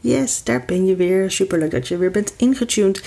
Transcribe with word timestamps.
Yes, 0.00 0.44
daar 0.44 0.62
ben 0.66 0.86
je 0.86 0.96
weer. 0.96 1.30
Superleuk 1.30 1.70
dat 1.70 1.88
je 1.88 1.96
weer 1.96 2.10
bent 2.10 2.32
ingetuned. 2.36 3.02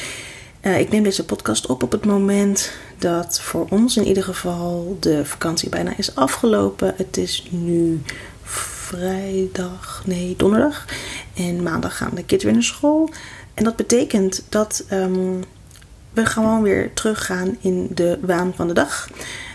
Uh, 0.62 0.80
ik 0.80 0.90
neem 0.90 1.04
deze 1.04 1.26
podcast 1.26 1.66
op 1.66 1.84
op 1.84 1.92
het 1.92 2.06
moment 2.06 2.72
dat 2.98 3.40
voor 3.42 3.68
ons 3.70 3.98
in 3.98 4.06
ieder 4.06 4.24
geval 4.24 4.98
de 5.00 5.26
vakantie 5.26 5.70
bijna 5.70 5.98
is 5.98 6.16
afgelopen. 6.16 6.94
Het 6.98 7.18
is 7.18 7.48
nu 7.50 8.02
vrijdag, 8.44 10.04
nee, 10.06 10.36
donderdag. 10.38 10.86
En 11.36 11.64
maandag 11.64 11.98
gaan 11.98 12.12
de 12.16 12.26
kids 12.26 12.44
weer 12.44 12.54
naar 12.54 12.64
school. 12.64 13.10
En 13.54 13.64
dat 13.64 13.76
betekent 13.76 14.44
dat 14.50 14.86
um, 14.92 15.44
we 16.14 16.26
gewoon 16.26 16.62
weer 16.62 16.94
teruggaan 16.94 17.58
in 17.62 17.90
de 17.94 18.20
waan 18.22 18.54
van 18.56 18.68
de 18.68 18.74
dag. 18.74 19.10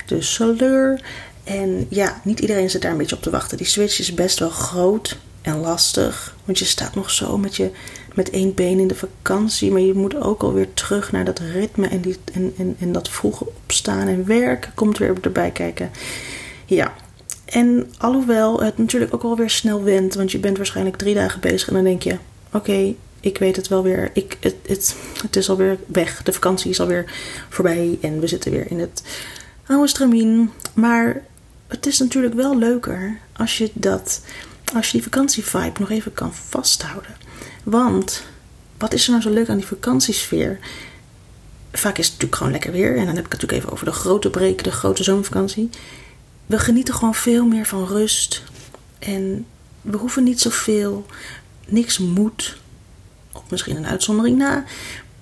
De 0.07 0.23
saleur. 0.23 1.01
En 1.45 1.87
ja, 1.89 2.21
niet 2.25 2.41
iedereen 2.41 2.71
zit 2.71 2.83
daar 2.83 2.91
een 2.91 2.99
beetje 2.99 3.17
op 3.17 3.23
te 3.23 3.31
wachten. 3.31 3.57
Die 3.57 3.67
switch 3.67 3.99
is 3.99 4.15
best 4.15 4.39
wel 4.39 4.51
groot 4.51 5.19
en 5.49 5.61
lastig. 5.61 6.35
Want 6.45 6.59
je 6.59 6.65
staat 6.65 6.95
nog 6.95 7.11
zo 7.11 7.39
met, 7.39 7.57
je, 7.57 7.71
met 8.15 8.31
één 8.31 8.55
been 8.55 8.79
in 8.79 8.89
de 8.89 8.95
vakantie. 8.95 9.71
Maar 9.71 9.81
je 9.81 9.95
moet 9.95 10.17
ook 10.17 10.43
alweer 10.43 10.75
terug 10.75 11.13
naar 11.13 11.25
dat 11.25 11.39
ritme. 11.39 11.89
En, 11.89 12.01
die, 12.01 12.17
en, 12.33 12.55
en, 12.59 12.77
en 12.79 12.93
dat 12.93 13.09
vroege 13.09 13.47
opstaan 13.47 14.09
en 14.09 14.27
werken 14.27 14.73
komt 14.75 14.99
weer 14.99 15.15
erbij 15.21 15.51
kijken. 15.51 15.91
Ja. 16.67 16.95
En 17.45 17.93
alhoewel 17.99 18.63
het 18.63 18.79
natuurlijk 18.79 19.15
ook 19.15 19.23
alweer 19.23 19.51
snel 19.51 19.83
went. 19.83 20.15
Want 20.15 20.33
je 20.33 20.39
bent 20.39 20.57
waarschijnlijk 20.57 20.97
drie 20.97 21.15
dagen 21.15 21.41
bezig. 21.41 21.69
En 21.69 21.75
dan 21.75 21.85
denk 21.85 22.03
je: 22.03 22.17
oké, 22.53 22.95
ik 23.21 23.39
weet 23.39 23.57
het 23.57 23.69
wel 23.69 23.83
weer. 23.83 24.11
Ik, 24.13 24.37
het, 24.41 24.55
het, 24.67 24.97
het 25.23 25.37
is 25.37 25.51
alweer 25.51 25.79
weg. 25.87 26.23
De 26.23 26.33
vakantie 26.33 26.71
is 26.71 26.81
alweer 26.81 27.13
voorbij. 27.49 27.99
En 28.01 28.21
we 28.21 28.27
zitten 28.27 28.51
weer 28.51 28.71
in 28.71 28.79
het 28.79 29.03
oude 29.67 29.89
stramien. 29.89 30.51
Maar 30.75 31.23
het 31.69 31.87
is 31.87 31.99
natuurlijk 31.99 32.35
wel 32.35 32.59
leuker 32.59 33.19
als 33.33 33.59
je 33.59 33.71
dat, 33.73 34.21
als 34.75 34.87
je 34.87 34.93
die 34.93 35.03
vakantievibe 35.03 35.81
nog 35.81 35.91
even 35.91 36.13
kan 36.13 36.35
vasthouden. 36.35 37.17
Want 37.63 38.25
wat 38.79 38.93
is 38.93 39.05
er 39.05 39.11
nou 39.11 39.23
zo 39.23 39.31
leuk 39.31 39.49
aan 39.49 39.57
die 39.57 39.67
vakantiesfeer? 39.67 40.59
Vaak 41.73 41.99
is 41.99 42.05
het 42.05 42.13
natuurlijk 42.13 42.37
gewoon 42.37 42.53
lekker 42.53 42.73
weer. 42.73 42.97
En 42.97 43.07
dan 43.07 43.17
heb 43.17 43.27
ik 43.27 43.33
het 43.33 43.41
natuurlijk 43.41 43.61
even 43.61 43.73
over 43.73 43.85
de 43.85 43.93
grote 43.93 44.31
break, 44.31 44.65
de 44.65 44.71
grote 44.71 45.03
zomervakantie. 45.03 45.71
We 46.47 46.59
genieten 46.59 46.95
gewoon 46.95 47.15
veel 47.15 47.47
meer 47.47 47.67
van 47.67 47.87
rust. 47.87 48.43
En 48.99 49.47
we 49.81 49.97
hoeven 49.97 50.25
niet 50.25 50.41
zoveel. 50.41 51.07
Niks 51.67 51.99
moet. 51.99 52.57
Of 53.33 53.43
misschien 53.51 53.77
een 53.77 53.87
uitzondering 53.87 54.39
na. 54.39 54.65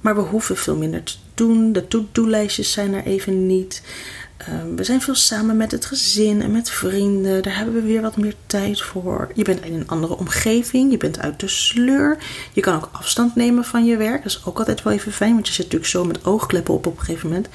Maar 0.01 0.15
we 0.15 0.21
hoeven 0.21 0.57
veel 0.57 0.77
minder 0.77 1.03
te 1.03 1.17
doen. 1.35 1.73
De 1.73 1.89
to-do-lijstjes 1.89 2.73
zijn 2.73 2.95
er 2.95 3.05
even 3.05 3.47
niet. 3.47 3.83
Ehm, 4.37 4.75
we 4.75 4.85
zijn 4.85 5.01
veel 5.01 5.15
samen 5.15 5.57
met 5.57 5.71
het 5.71 5.85
gezin 5.85 6.43
en 6.43 6.53
met 6.53 6.71
vrienden. 6.71 7.43
Daar 7.43 7.57
hebben 7.57 7.75
we 7.75 7.81
weer 7.81 8.03
wat 8.03 8.17
meer 8.17 8.35
tijd 8.47 8.81
voor. 8.81 9.31
Je 9.35 9.45
bent 9.45 9.65
in 9.65 9.75
een 9.75 9.89
andere 9.89 10.17
omgeving. 10.17 10.91
Je 10.91 10.97
bent 10.97 11.19
uit 11.19 11.41
de 11.41 11.49
sleur. 11.49 12.19
Je 12.53 12.61
kan 12.61 12.75
ook 12.75 12.89
afstand 12.93 13.35
nemen 13.37 13.65
van 13.65 13.85
je 13.85 13.97
werk. 13.97 14.23
Dat 14.23 14.33
is 14.33 14.45
ook 14.45 14.59
altijd 14.59 14.83
wel 14.83 14.93
even 14.93 15.13
fijn. 15.13 15.35
Want 15.35 15.47
je 15.47 15.53
zit 15.53 15.65
natuurlijk 15.65 15.91
zo 15.91 16.05
met 16.05 16.25
oogkleppen 16.25 16.75
op 16.75 16.87
op 16.87 16.99
een 16.99 17.05
gegeven 17.05 17.29
moment. 17.29 17.49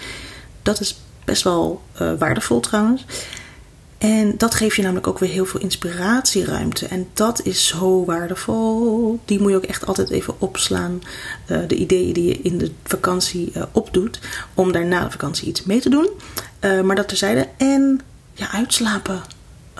Dat 0.61 0.79
is 0.79 0.99
best 1.23 1.43
wel 1.43 1.81
uh, 2.01 2.13
waardevol 2.17 2.59
trouwens. 2.59 3.05
En 4.01 4.37
dat 4.37 4.55
geeft 4.55 4.75
je 4.75 4.81
namelijk 4.81 5.07
ook 5.07 5.19
weer 5.19 5.29
heel 5.29 5.45
veel 5.45 5.59
inspiratieruimte. 5.59 6.85
En 6.87 7.07
dat 7.13 7.45
is 7.45 7.67
zo 7.67 8.05
waardevol. 8.05 9.19
Die 9.25 9.39
moet 9.39 9.51
je 9.51 9.57
ook 9.57 9.63
echt 9.63 9.85
altijd 9.85 10.09
even 10.09 10.33
opslaan. 10.37 11.01
Uh, 11.47 11.59
de 11.67 11.75
ideeën 11.75 12.13
die 12.13 12.27
je 12.27 12.41
in 12.41 12.57
de 12.57 12.71
vakantie 12.83 13.51
uh, 13.55 13.63
opdoet. 13.71 14.19
Om 14.53 14.71
daar 14.71 14.85
na 14.85 15.03
de 15.03 15.11
vakantie 15.11 15.47
iets 15.47 15.63
mee 15.63 15.79
te 15.79 15.89
doen. 15.89 16.09
Uh, 16.61 16.81
maar 16.81 16.95
dat 16.95 17.07
terzijde. 17.07 17.47
En 17.57 18.01
ja, 18.33 18.51
uitslapen. 18.51 19.21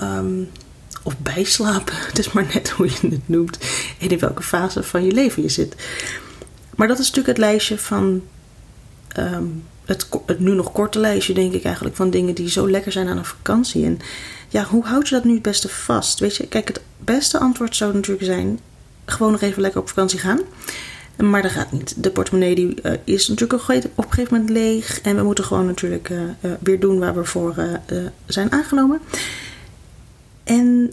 Um, 0.04 0.50
of 1.04 1.18
bijslapen. 1.18 1.96
Het 2.08 2.20
is 2.20 2.32
maar 2.32 2.48
net 2.54 2.70
hoe 2.70 2.86
je 2.86 3.08
het 3.10 3.28
noemt. 3.28 3.58
En 4.00 4.10
in 4.10 4.20
welke 4.20 4.44
fase 4.44 4.84
van 4.84 5.04
je 5.04 5.12
leven 5.12 5.42
je 5.42 5.50
zit. 5.50 5.76
Maar 6.76 6.88
dat 6.88 7.00
is 7.00 7.06
natuurlijk 7.06 7.38
het 7.38 7.46
lijstje 7.46 7.78
van. 7.78 8.22
Um, 9.18 9.64
het, 9.92 10.40
nu 10.40 10.54
nog 10.54 10.72
korte 10.72 11.00
lijstje, 11.00 11.34
denk 11.34 11.54
ik 11.54 11.64
eigenlijk, 11.64 11.96
van 11.96 12.10
dingen 12.10 12.36
die 12.36 12.50
zo 12.50 12.70
lekker 12.70 12.92
zijn 12.92 13.08
aan 13.08 13.18
een 13.18 13.26
vakantie. 13.26 13.86
En 13.86 14.00
ja, 14.50 14.64
hoe 14.64 14.86
houd 14.86 15.08
je 15.08 15.16
dat 15.16 15.24
nu 15.24 15.34
het 15.34 15.42
beste 15.42 15.70
vast? 15.70 16.20
Weet 16.20 16.36
je, 16.36 16.48
kijk, 16.48 16.68
het 16.68 16.82
beste 16.98 17.40
antwoord 17.40 17.76
zou 17.76 17.94
natuurlijk 17.94 18.26
zijn: 18.26 18.60
gewoon 19.06 19.32
nog 19.32 19.42
even 19.42 19.62
lekker 19.62 19.82
op 19.82 19.88
vakantie 19.88 20.20
gaan. 20.20 20.40
Maar 21.18 21.42
dat 21.42 21.52
gaat 21.52 21.72
niet. 21.72 22.04
De 22.04 22.12
portemonnee 22.12 22.56
die, 22.56 22.76
uh, 22.84 22.94
is 23.04 23.28
natuurlijk 23.28 23.62
op 23.62 23.70
een 23.70 24.04
gegeven 24.10 24.34
moment 24.34 24.50
leeg. 24.50 25.02
En 25.02 25.16
we 25.16 25.24
moeten 25.24 25.44
gewoon 25.44 25.66
natuurlijk 25.66 26.10
uh, 26.10 26.22
uh, 26.42 26.52
weer 26.60 26.80
doen 26.80 27.00
waar 27.00 27.16
we 27.16 27.26
voor 27.26 27.80
zijn 28.26 28.52
aangenomen. 28.52 29.00
En, 30.44 30.92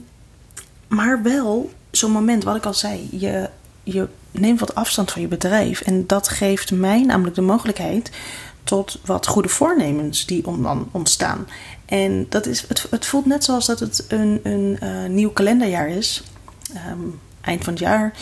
maar 0.89 1.23
wel 1.23 1.71
zo'n 1.91 2.11
moment, 2.11 2.45
wat 2.45 2.57
ik 2.57 2.67
al 2.67 2.75
zei. 2.75 3.09
Je, 3.11 3.49
je 3.83 4.09
neemt 4.31 4.61
wat 4.61 4.75
afstand 4.75 5.11
van 5.11 5.23
je 5.23 5.29
bedrijf. 5.29 5.81
En 5.81 6.07
dat 6.07 6.29
geeft 6.29 6.73
mij 6.73 7.03
namelijk 7.03 7.35
de 7.35 7.43
mogelijkheid 7.43 8.11
tot 8.69 9.01
wat 9.05 9.27
goede 9.27 9.49
voornemens 9.49 10.27
die 10.27 10.43
dan 10.43 10.89
ontstaan. 10.91 11.49
En 11.85 12.27
dat 12.29 12.47
is, 12.47 12.65
het, 12.69 12.87
het 12.91 13.07
voelt 13.07 13.27
net 13.27 13.45
zoals 13.45 13.67
dat 13.67 13.81
het 13.81 14.05
een, 14.09 14.41
een 14.43 15.15
nieuw 15.15 15.31
kalenderjaar 15.31 15.89
is. 15.89 16.23
Um, 16.91 17.21
eind 17.41 17.65
van 17.65 17.73
het 17.73 17.83
jaar 17.83 18.13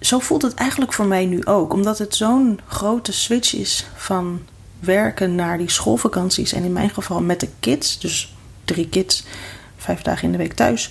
zo 0.00 0.18
voelt 0.18 0.42
het 0.42 0.54
eigenlijk 0.54 0.92
voor 0.92 1.06
mij 1.06 1.26
nu 1.26 1.44
ook. 1.44 1.72
Omdat 1.72 1.98
het 1.98 2.14
zo'n 2.14 2.60
grote 2.66 3.12
switch 3.12 3.54
is 3.54 3.86
van 3.94 4.42
werken 4.80 5.34
naar 5.34 5.58
die 5.58 5.70
schoolvakanties. 5.70 6.52
En 6.52 6.64
in 6.64 6.72
mijn 6.72 6.90
geval 6.90 7.20
met 7.20 7.40
de 7.40 7.48
kids. 7.60 7.98
Dus 7.98 8.34
drie 8.64 8.88
kids, 8.88 9.24
vijf 9.76 10.02
dagen 10.02 10.24
in 10.24 10.32
de 10.32 10.38
week 10.38 10.52
thuis. 10.52 10.90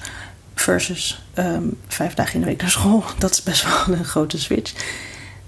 Versus 0.53 1.23
um, 1.35 1.77
vijf 1.87 2.13
dagen 2.13 2.33
in 2.33 2.39
de 2.39 2.45
week 2.45 2.61
naar 2.61 2.69
school. 2.69 3.03
Dat 3.19 3.31
is 3.31 3.43
best 3.43 3.63
wel 3.63 3.97
een 3.97 4.05
grote 4.05 4.39
switch. 4.39 4.73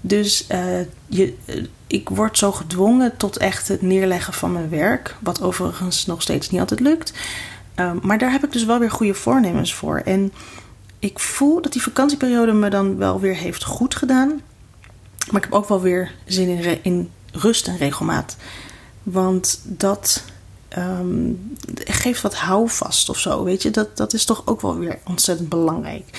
Dus 0.00 0.46
uh, 0.52 0.80
je, 1.06 1.34
uh, 1.44 1.64
ik 1.86 2.08
word 2.08 2.38
zo 2.38 2.52
gedwongen 2.52 3.16
tot 3.16 3.36
echt 3.36 3.68
het 3.68 3.82
neerleggen 3.82 4.32
van 4.32 4.52
mijn 4.52 4.68
werk. 4.68 5.16
Wat 5.20 5.42
overigens 5.42 6.06
nog 6.06 6.22
steeds 6.22 6.50
niet 6.50 6.60
altijd 6.60 6.80
lukt. 6.80 7.12
Um, 7.76 8.00
maar 8.02 8.18
daar 8.18 8.30
heb 8.30 8.44
ik 8.44 8.52
dus 8.52 8.64
wel 8.64 8.78
weer 8.78 8.90
goede 8.90 9.14
voornemens 9.14 9.74
voor. 9.74 9.98
En 9.98 10.32
ik 10.98 11.18
voel 11.18 11.62
dat 11.62 11.72
die 11.72 11.82
vakantieperiode 11.82 12.52
me 12.52 12.70
dan 12.70 12.96
wel 12.96 13.20
weer 13.20 13.34
heeft 13.34 13.64
goed 13.64 13.94
gedaan. 13.94 14.40
Maar 15.30 15.36
ik 15.36 15.44
heb 15.44 15.52
ook 15.52 15.68
wel 15.68 15.80
weer 15.80 16.14
zin 16.24 16.48
in, 16.48 16.78
in 16.82 17.10
rust 17.32 17.66
en 17.66 17.76
regelmaat. 17.76 18.36
Want 19.02 19.60
dat 19.64 20.24
um, 20.78 21.56
geeft 21.74 22.22
wat 22.22 22.34
houvast 22.34 23.08
of 23.08 23.18
zo. 23.18 23.44
Weet 23.44 23.62
je, 23.62 23.70
dat, 23.70 23.96
dat 23.96 24.12
is 24.12 24.24
toch 24.24 24.42
ook 24.44 24.60
wel 24.60 24.78
weer 24.78 24.98
ontzettend 25.04 25.48
belangrijk. 25.48 26.18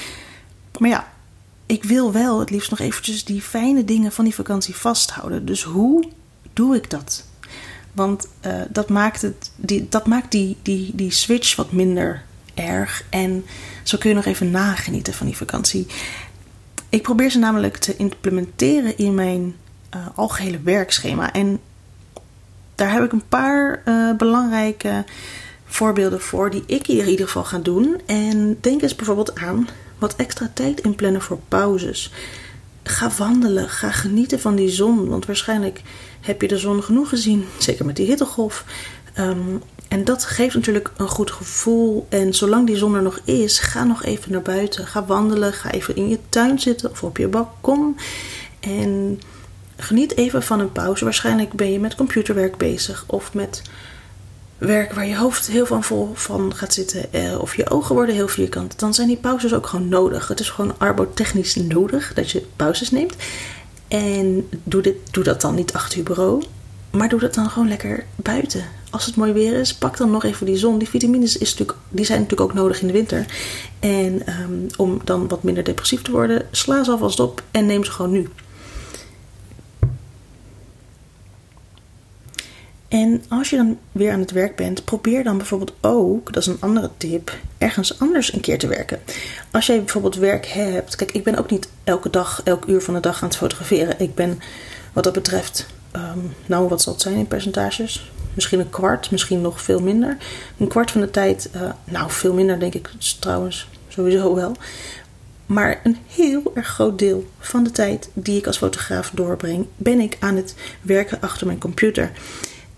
Maar 0.78 0.90
ja, 0.90 1.08
ik 1.72 1.84
wil 1.84 2.12
wel 2.12 2.40
het 2.40 2.50
liefst 2.50 2.70
nog 2.70 2.80
eventjes 2.80 3.26
die 3.26 3.42
fijne 3.42 3.86
dingen 3.86 4.12
van 4.12 4.24
die 4.24 4.36
vakantie 4.36 4.76
vasthouden. 4.76 5.46
Dus 5.46 5.64
hoe 5.64 6.04
doe 6.54 6.76
ik 6.76 6.90
dat? 6.90 7.26
Want 7.92 8.28
uh, 8.46 8.54
dat 8.70 8.90
maakt, 8.90 9.22
het, 9.22 9.52
die, 9.56 9.88
dat 9.90 10.08
maakt 10.08 10.32
die, 10.32 10.58
die, 10.62 10.96
die 10.96 11.12
switch 11.12 11.56
wat 11.56 11.72
minder 11.72 12.24
erg. 12.54 13.04
En 13.10 13.46
zo 13.84 13.98
kun 13.98 14.10
je 14.10 14.16
nog 14.16 14.26
even 14.26 14.52
nagenieten 14.52 15.14
van 15.14 15.26
die 15.26 15.38
vakantie. 15.38 15.88
Ik 16.90 17.02
probeer 17.02 17.30
ze 17.30 17.40
namelijk 17.40 17.78
te 17.78 17.96
implementeren 17.96 18.98
in 18.98 19.16
mijn 19.16 19.56
uh, 19.96 20.08
algehele 20.16 20.60
werkschema. 20.62 21.34
En 21.34 21.60
daar 22.76 22.92
heb 22.92 23.04
ik 23.04 23.12
een 23.12 23.28
paar 23.28 23.82
uh, 23.86 24.16
belangrijke 24.18 25.06
voorbeelden 25.66 26.22
voor 26.22 26.50
die 26.50 26.64
ik 26.66 26.86
hier 26.86 27.04
in 27.04 27.10
ieder 27.10 27.26
geval 27.26 27.44
ga 27.44 27.58
doen. 27.58 28.02
En 28.06 28.58
denk 28.62 28.82
eens 28.82 28.96
bijvoorbeeld 28.96 29.40
aan 29.40 29.68
wat 30.02 30.16
extra 30.16 30.52
tijd 30.54 30.82
inplannen 30.82 31.22
voor 31.22 31.40
pauzes. 31.48 32.12
Ga 32.84 33.12
wandelen, 33.18 33.70
ga 33.70 33.92
genieten 33.92 34.40
van 34.40 34.56
die 34.56 34.70
zon. 34.70 35.10
Want 35.10 35.26
waarschijnlijk 35.26 35.82
heb 36.22 36.42
je 36.42 36.48
de 36.48 36.58
zon 36.58 36.84
genoeg 36.84 37.10
gezien, 37.10 37.46
zeker 37.58 37.86
met 37.86 37.96
die 37.96 38.06
hittegolf. 38.06 38.66
Um, 39.18 39.62
en 39.88 40.04
dat 40.04 40.26
geeft 40.26 40.56
natuurlijk 40.56 40.92
een 40.98 41.08
goed 41.08 41.32
gevoel. 41.32 42.06
En 42.10 42.34
zolang 42.34 42.68
die 42.68 42.78
zon 42.78 42.96
er 42.96 43.02
nog 43.02 43.20
is, 43.24 43.60
ga 43.60 43.84
nog 43.84 44.04
even 44.04 44.32
naar 44.32 44.42
buiten. 44.42 44.88
Ga 44.88 45.06
wandelen. 45.06 45.54
Ga 45.54 45.72
even 45.72 45.96
in 45.96 46.10
je 46.10 46.20
tuin 46.30 46.60
zitten 46.60 46.92
of 46.92 47.04
op 47.04 47.18
je 47.18 47.28
balkon. 47.28 47.98
En 48.60 49.20
geniet 49.78 50.18
even 50.18 50.44
van 50.44 50.60
een 50.60 50.72
pauze. 50.72 51.04
Waarschijnlijk 51.04 51.54
ben 51.54 51.72
je 51.72 51.80
met 51.80 51.96
computerwerk 51.96 52.58
bezig 52.58 53.04
of 53.08 53.34
met 53.34 53.62
werk 54.68 54.94
waar 54.94 55.08
je 55.08 55.18
hoofd 55.18 55.48
heel 55.48 55.66
van 55.66 55.84
vol 55.84 56.12
van 56.14 56.56
gaat 56.56 56.74
zitten. 56.74 57.14
Eh, 57.14 57.40
of 57.40 57.56
je 57.56 57.70
ogen 57.70 57.96
worden 57.96 58.16
heel 58.16 58.28
vierkant. 58.28 58.80
Dan 58.80 58.94
zijn 58.94 59.08
die 59.08 59.18
pauzes 59.18 59.54
ook 59.54 59.68
gewoon 59.68 59.90
nodig. 59.90 60.28
Het 60.28 60.40
is 60.40 60.50
gewoon 60.50 60.74
arbotechnisch 60.78 61.56
nodig 61.56 62.14
dat 62.14 62.32
je 62.32 62.46
pauzes 62.56 62.92
neemt. 62.92 63.16
En 63.88 64.48
doe, 64.64 64.82
dit, 64.82 64.96
doe 65.12 65.24
dat 65.24 65.42
dan 65.42 65.56
niet 65.56 65.74
achter 65.74 65.98
je 65.98 66.04
bureau. 66.04 66.44
Maar 66.92 67.10
doe 67.10 67.20
dat 67.20 67.34
dan 67.34 67.50
gewoon 67.50 67.68
lekker 67.68 68.06
buiten. 68.16 68.64
Als 68.90 69.06
het 69.06 69.16
mooi 69.16 69.34
weer 69.34 69.60
is, 69.60 69.74
pak 69.74 69.98
dan 69.98 70.12
nog 70.12 70.24
even 70.24 70.46
die 70.46 70.58
zon. 70.58 70.78
Die 70.78 70.90
vitamines 70.90 71.38
is 71.38 71.50
natuurlijk, 71.50 71.78
die 71.90 72.06
zijn 72.06 72.20
natuurlijk 72.20 72.50
ook 72.50 72.56
nodig 72.56 72.82
in 72.82 72.88
de 72.88 72.94
winter. 72.94 73.26
En 73.80 74.42
um, 74.42 74.68
om 74.78 75.02
dan 75.04 75.28
wat 75.28 75.44
minder 75.44 75.64
depressief 75.64 76.02
te 76.02 76.12
worden, 76.12 76.48
sla 76.52 76.84
ze 76.84 76.92
alvast 76.92 77.20
op 77.20 77.44
en 77.52 77.66
neem 77.66 77.84
ze 77.84 77.92
gewoon 77.92 78.12
nu. 78.12 78.28
En 82.92 83.24
als 83.30 83.50
je 83.50 83.56
dan 83.56 83.78
weer 83.92 84.12
aan 84.12 84.20
het 84.20 84.32
werk 84.32 84.56
bent, 84.56 84.86
probeer 84.86 85.24
dan 85.24 85.38
bijvoorbeeld 85.38 85.74
ook, 85.82 86.34
dat 86.34 86.44
is 86.44 86.48
een 86.48 86.58
andere 86.60 86.90
tip, 86.98 87.38
ergens 87.58 88.00
anders 88.00 88.34
een 88.34 88.40
keer 88.40 88.58
te 88.60 88.68
werken. 88.68 89.00
Als 89.52 89.66
jij 89.66 89.78
bijvoorbeeld 89.78 90.16
werk 90.16 90.46
hebt, 90.46 90.96
kijk, 90.96 91.12
ik 91.12 91.24
ben 91.24 91.38
ook 91.38 91.50
niet 91.50 91.70
elke 91.84 92.10
dag, 92.10 92.42
elk 92.44 92.66
uur 92.66 92.82
van 92.82 92.94
de 92.94 93.00
dag 93.00 93.22
aan 93.22 93.28
het 93.28 93.38
fotograferen. 93.38 94.00
Ik 94.00 94.16
ben 94.16 94.40
wat 94.94 95.04
dat 95.04 95.14
betreft, 95.14 95.66
ehm, 95.92 96.20
nou 96.46 96.68
wat 96.68 96.82
zal 96.82 96.94
het 96.94 97.02
zijn 97.02 97.16
in 97.16 97.28
percentages? 97.28 98.12
Misschien 98.34 98.60
een 98.60 98.70
kwart, 98.70 99.12
misschien 99.12 99.42
nog 99.42 99.62
veel 99.62 99.82
minder. 99.82 100.18
Een 100.58 100.68
kwart 100.68 100.92
van 100.92 101.02
de 101.02 101.12
tijd, 101.12 101.50
uh, 101.56 101.62
nou 101.84 102.12
veel 102.12 102.34
minder 102.34 102.60
denk 102.60 102.74
ik 102.74 102.90
trouwens, 103.20 103.68
sowieso 103.88 104.36
wel. 104.36 104.56
Maar 105.46 105.80
een 105.84 105.98
heel 106.08 106.52
erg 106.56 106.68
groot 106.68 107.00
deel 107.00 107.30
van 107.40 107.64
de 107.64 107.72
tijd 107.72 108.10
die 108.14 108.38
ik 108.38 108.48
als 108.48 108.58
fotograaf 108.58 109.12
doorbreng, 109.14 109.66
ben 109.76 110.00
ik 110.00 110.18
aan 110.20 110.36
het 110.36 110.56
werken 110.82 111.22
achter 111.22 111.48
mijn 111.48 111.60
computer. 111.60 112.12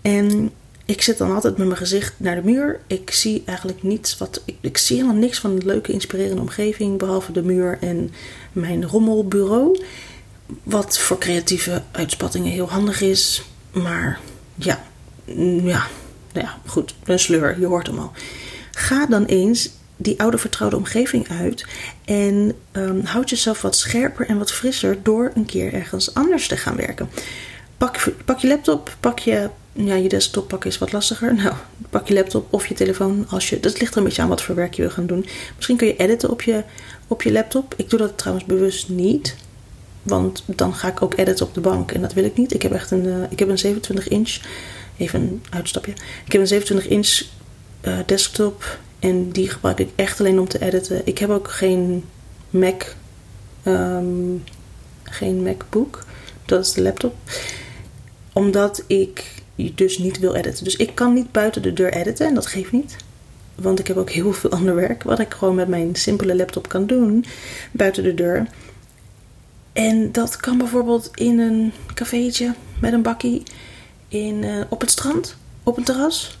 En 0.04 0.52
ik 0.84 1.02
zit 1.02 1.18
dan 1.18 1.34
altijd 1.34 1.56
met 1.56 1.66
mijn 1.66 1.78
gezicht 1.78 2.14
naar 2.16 2.34
de 2.34 2.42
muur. 2.44 2.80
Ik 2.86 3.10
zie 3.10 3.42
eigenlijk 3.44 3.82
niets 3.82 4.18
wat. 4.18 4.42
Ik, 4.60 4.78
zie 4.78 4.96
helemaal 4.96 5.20
niks 5.20 5.38
van 5.38 5.50
een 5.50 5.66
leuke, 5.66 5.92
inspirerende 5.92 6.40
omgeving. 6.40 6.98
Behalve 6.98 7.32
de 7.32 7.42
muur 7.42 7.78
en 7.80 8.12
mijn 8.52 8.86
rommelbureau. 8.86 9.80
Wat 10.62 10.98
voor 10.98 11.18
creatieve 11.18 11.82
uitspattingen 11.90 12.52
heel 12.52 12.70
handig 12.70 13.00
is. 13.00 13.42
Maar 13.72 14.20
ja, 14.54 14.84
ja, 15.24 15.86
nou 16.32 16.46
ja, 16.46 16.58
goed. 16.66 16.94
Een 17.04 17.18
sleur, 17.18 17.60
je 17.60 17.66
hoort 17.66 17.86
hem 17.86 17.98
al. 17.98 18.12
Ga 18.70 19.06
dan 19.06 19.24
eens 19.24 19.70
die 19.96 20.20
oude 20.20 20.38
vertrouwde 20.38 20.76
omgeving 20.76 21.28
uit. 21.28 21.66
En 22.04 22.54
um, 22.72 23.04
houd 23.04 23.30
jezelf 23.30 23.62
wat 23.62 23.76
scherper 23.76 24.26
en 24.26 24.38
wat 24.38 24.52
frisser 24.52 25.02
door 25.02 25.30
een 25.34 25.46
keer 25.46 25.72
ergens 25.72 26.14
anders 26.14 26.48
te 26.48 26.56
gaan 26.56 26.76
werken. 26.76 27.08
Pak, 27.76 28.12
pak 28.24 28.38
je 28.38 28.48
laptop, 28.48 28.96
pak 29.00 29.18
je 29.18 29.48
ja, 29.74 29.94
je 29.94 30.08
desktop 30.08 30.48
pakken 30.48 30.70
is 30.70 30.78
wat 30.78 30.92
lastiger. 30.92 31.34
Nou, 31.42 31.54
pak 31.90 32.08
je 32.08 32.14
laptop 32.14 32.52
of 32.52 32.66
je 32.66 32.74
telefoon. 32.74 33.26
Als 33.28 33.48
je, 33.48 33.60
dat 33.60 33.80
ligt 33.80 33.92
er 33.92 33.98
een 33.98 34.04
beetje 34.04 34.22
aan 34.22 34.28
wat 34.28 34.42
voor 34.42 34.54
werk 34.54 34.74
je 34.74 34.82
wil 34.82 34.90
gaan 34.90 35.06
doen. 35.06 35.26
Misschien 35.56 35.76
kun 35.76 35.86
je 35.86 35.96
editen 35.96 36.30
op 36.30 36.42
je, 36.42 36.62
op 37.08 37.22
je 37.22 37.32
laptop. 37.32 37.74
Ik 37.76 37.90
doe 37.90 37.98
dat 37.98 38.18
trouwens 38.18 38.46
bewust 38.46 38.88
niet. 38.88 39.36
Want 40.02 40.42
dan 40.46 40.74
ga 40.74 40.88
ik 40.88 41.02
ook 41.02 41.18
editen 41.18 41.46
op 41.46 41.54
de 41.54 41.60
bank. 41.60 41.92
En 41.92 42.00
dat 42.00 42.12
wil 42.12 42.24
ik 42.24 42.36
niet. 42.36 42.54
Ik 42.54 42.62
heb 42.62 42.72
echt 42.72 42.90
een, 42.90 43.04
uh, 43.04 43.22
ik 43.30 43.38
heb 43.38 43.48
een 43.48 43.58
27 43.58 44.08
inch. 44.08 44.38
Even 44.96 45.20
een 45.20 45.42
uitstapje. 45.50 45.92
Ik 46.24 46.32
heb 46.32 46.40
een 46.40 46.46
27 46.46 46.90
inch 46.90 47.22
uh, 47.82 47.98
desktop. 48.06 48.78
En 48.98 49.30
die 49.30 49.50
gebruik 49.50 49.78
ik 49.78 49.90
echt 49.94 50.20
alleen 50.20 50.38
om 50.38 50.48
te 50.48 50.60
editen. 50.60 51.00
Ik 51.04 51.18
heb 51.18 51.30
ook 51.30 51.50
geen 51.50 52.04
Mac. 52.50 52.82
Um, 53.66 54.44
geen 55.02 55.42
MacBook. 55.42 56.04
Dat 56.44 56.64
is 56.64 56.72
de 56.72 56.82
laptop. 56.82 57.14
Omdat 58.32 58.84
ik 58.86 59.42
dus 59.54 59.98
niet 59.98 60.18
wil 60.18 60.34
editen. 60.34 60.64
Dus 60.64 60.76
ik 60.76 60.94
kan 60.94 61.12
niet 61.12 61.32
buiten 61.32 61.62
de 61.62 61.72
deur 61.72 61.92
editen 61.92 62.26
en 62.26 62.34
dat 62.34 62.46
geeft 62.46 62.72
niet. 62.72 62.96
Want 63.54 63.78
ik 63.78 63.86
heb 63.86 63.96
ook 63.96 64.10
heel 64.10 64.32
veel 64.32 64.50
ander 64.58 64.74
werk 64.74 65.02
wat 65.02 65.18
ik 65.18 65.34
gewoon 65.34 65.54
met 65.54 65.68
mijn 65.68 65.94
simpele 65.94 66.36
laptop 66.36 66.68
kan 66.68 66.86
doen 66.86 67.24
buiten 67.72 68.02
de 68.02 68.14
deur. 68.14 68.46
En 69.72 70.12
dat 70.12 70.36
kan 70.36 70.58
bijvoorbeeld 70.58 71.10
in 71.14 71.38
een 71.38 71.72
cafeetje 71.94 72.54
met 72.80 72.92
een 72.92 73.02
bakkie 73.02 73.42
in, 74.08 74.42
uh, 74.42 74.64
op 74.68 74.80
het 74.80 74.90
strand, 74.90 75.36
op 75.62 75.76
een 75.76 75.84
terras 75.84 76.38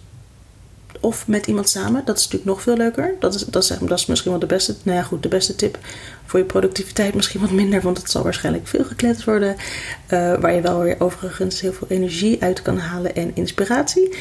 of 1.00 1.26
met 1.26 1.46
iemand 1.46 1.68
samen. 1.68 2.02
Dat 2.04 2.16
is 2.16 2.22
natuurlijk 2.22 2.50
nog 2.50 2.62
veel 2.62 2.76
leuker. 2.76 3.14
Dat 3.18 3.34
is, 3.34 3.44
dat 3.44 3.62
is, 3.62 3.68
dat 3.80 3.98
is 3.98 4.06
misschien 4.06 4.30
wel 4.30 4.40
de 4.40 4.46
beste, 4.46 4.74
nou 4.82 4.98
ja, 4.98 5.04
goed, 5.04 5.22
de 5.22 5.28
beste 5.28 5.56
tip 5.56 5.78
voor 6.26 6.38
je 6.38 6.44
productiviteit. 6.44 7.14
Misschien 7.14 7.40
wat 7.40 7.50
minder, 7.50 7.80
want 7.80 7.98
het 7.98 8.10
zal 8.10 8.22
waarschijnlijk 8.22 8.66
veel 8.66 8.84
gekletst 8.84 9.24
worden. 9.24 9.56
Uh, 9.56 10.34
waar 10.34 10.54
je 10.54 10.60
wel 10.60 10.80
weer 10.80 11.00
overigens 11.00 11.60
heel 11.60 11.72
veel 11.72 11.88
energie 11.90 12.42
uit 12.42 12.62
kan 12.62 12.78
halen 12.78 13.14
en 13.14 13.30
inspiratie. 13.34 14.16